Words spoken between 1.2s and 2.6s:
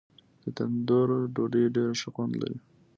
ډوډۍ ډېر ښه خوند لري.